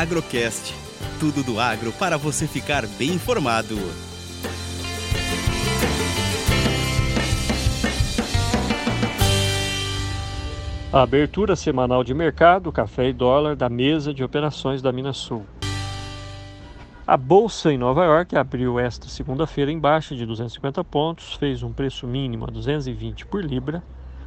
[0.00, 0.74] Agrocast.
[1.20, 3.76] Tudo do agro para você ficar bem informado.
[10.92, 15.46] A abertura semanal de mercado, café e dólar da mesa de operações da Minas Sul.
[17.06, 21.72] A bolsa em Nova York abriu esta segunda-feira em baixa de 250 pontos, fez um
[21.72, 23.80] preço mínimo a 220 por libra,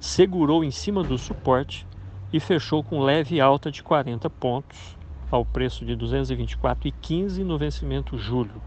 [0.00, 1.86] segurou em cima do suporte
[2.32, 5.00] e fechou com leve alta de 40 pontos
[5.32, 8.62] ao preço de 224,15 no vencimento julho.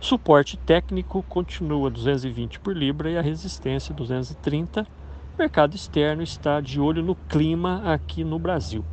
[0.00, 4.86] Suporte técnico continua 220 por libra e a resistência 230
[5.34, 8.84] o mercado externo está de olho no clima aqui no Brasil.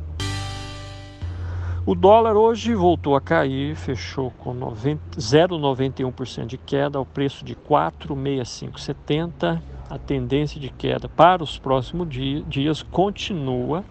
[1.86, 9.62] O dólar hoje voltou a cair, fechou com 0,91% de queda ao preço de 4,6570.
[9.88, 12.08] A tendência de queda para os próximos
[12.48, 13.84] dias continua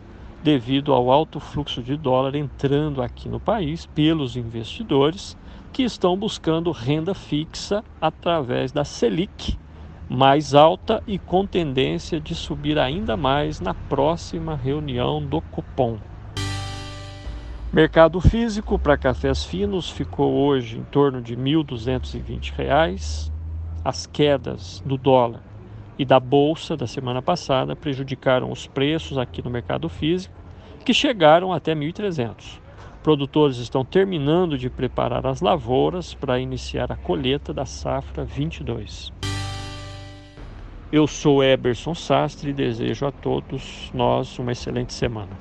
[0.44, 5.38] devido ao alto fluxo de dólar entrando aqui no país pelos investidores
[5.72, 9.58] que estão buscando renda fixa através da Selic,
[10.10, 15.98] mais alta e com tendência de subir ainda mais na próxima reunião do cupom.
[17.72, 23.32] Mercado físico para cafés finos ficou hoje em torno de R$ 1.220.
[23.86, 25.51] As quedas do dólar
[25.98, 30.34] e da bolsa da semana passada prejudicaram os preços aqui no mercado físico,
[30.84, 32.60] que chegaram até 1.300.
[33.04, 39.12] Produtores estão terminando de preparar as lavouras para iniciar a colheita da safra 22.
[40.92, 45.32] Eu sou Eberson Sastre e desejo a todos nós uma excelente semana.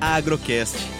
[0.00, 0.99] Agrocast.